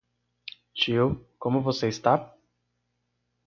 Tio 0.73 1.21
como 1.37 1.61
você 1.61 1.87
está? 1.87 2.35